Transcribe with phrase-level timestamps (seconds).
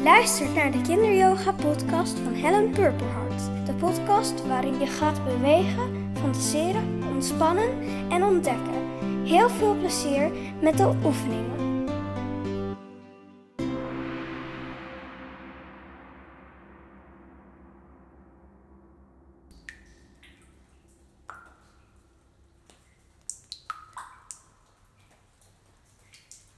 [0.00, 3.66] Je luistert naar de Kinderyoga podcast van Helen Purperhart.
[3.66, 8.98] De podcast waarin je gaat bewegen, fantaseren, ontspannen en ontdekken.
[9.24, 11.88] Heel veel plezier met de oefeningen.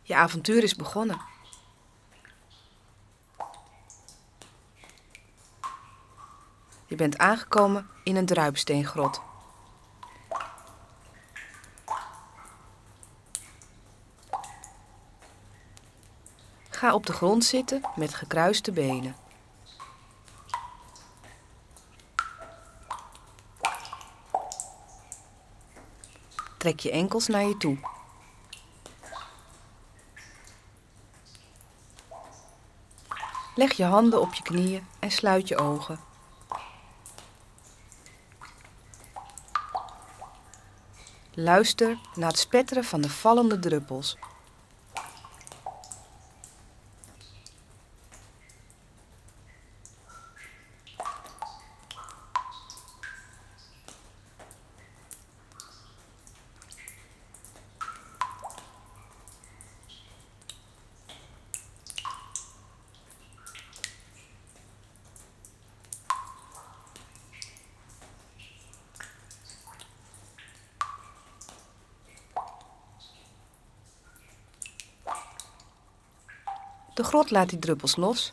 [0.03, 1.32] Je avontuur is begonnen.
[6.93, 9.21] Je bent aangekomen in een druipsteengrot.
[16.71, 19.17] Ga op de grond zitten met gekruiste benen.
[26.59, 27.79] Trek je enkels naar je toe.
[33.55, 36.12] Leg je handen op je knieën en sluit je ogen.
[41.35, 44.17] Luister naar het spetteren van de vallende druppels.
[76.95, 78.33] De grot laat die druppels los.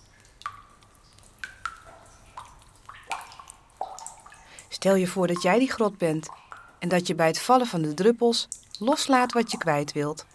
[4.69, 6.29] Stel je voor dat jij die grot bent
[6.79, 8.47] en dat je bij het vallen van de druppels
[8.79, 10.25] loslaat wat je kwijt wilt.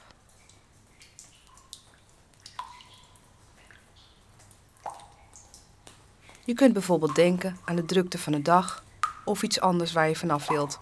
[6.45, 8.85] Je kunt bijvoorbeeld denken aan de drukte van de dag
[9.25, 10.79] of iets anders waar je vanaf wilt.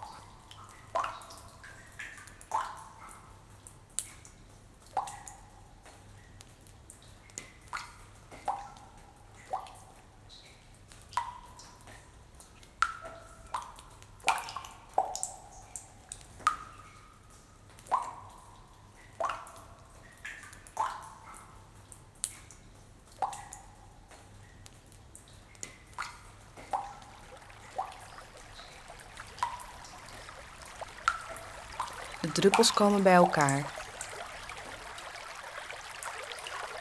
[32.33, 33.63] Druppels komen bij elkaar.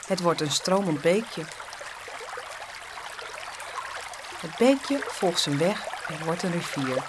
[0.06, 1.44] Het wordt een stromend beekje.
[4.40, 7.04] Het beekje volgt zijn weg en wordt een rivier.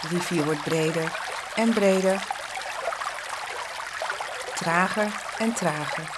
[0.00, 1.18] De rivier wordt breder
[1.54, 2.22] en breder,
[4.54, 6.17] trager en trager.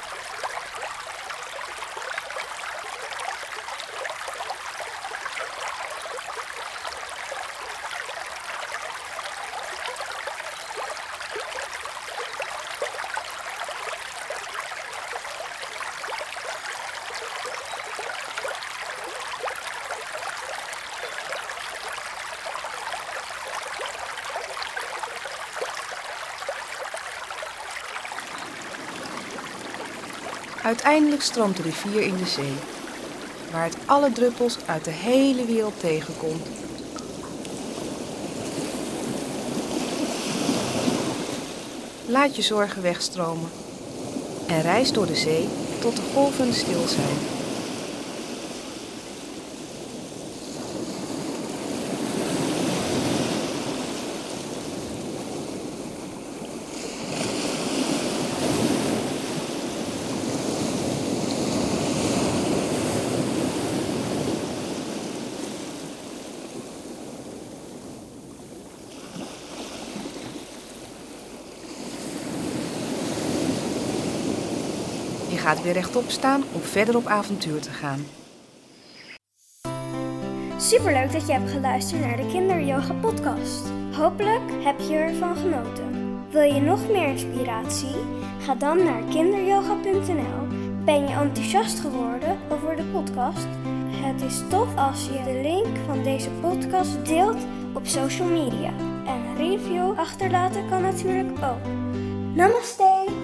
[30.71, 32.55] Uiteindelijk stroomt de rivier in de zee,
[33.53, 36.47] waar het alle druppels uit de hele wereld tegenkomt.
[42.07, 43.51] Laat je zorgen wegstromen
[44.47, 45.49] en reis door de zee
[45.81, 47.40] tot de golven stil zijn.
[75.51, 78.07] Gaat weer rechtop staan om verder op avontuur te gaan.
[80.57, 83.63] Superleuk dat je hebt geluisterd naar de Kinderyoga podcast.
[83.93, 86.19] Hopelijk heb je ervan genoten.
[86.31, 87.97] Wil je nog meer inspiratie?
[88.41, 90.47] Ga dan naar kinderyoga.nl.
[90.85, 93.49] Ben je enthousiast geworden over de podcast?
[93.91, 98.73] Het is tof als je de link van deze podcast deelt op social media.
[99.07, 101.67] En een review achterlaten kan natuurlijk ook.
[102.35, 103.20] Namaste!